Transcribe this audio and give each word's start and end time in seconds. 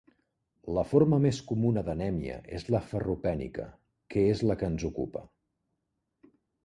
La 0.75 0.83
forma 0.93 1.17
més 1.25 1.41
comuna 1.51 1.83
d'anèmia 1.89 2.37
és 2.59 2.65
la 2.75 2.81
ferropènica, 2.93 3.67
que 4.15 4.25
és 4.31 4.43
la 4.51 4.57
que 4.63 4.71
ens 4.75 4.87
ocupa. 4.91 5.23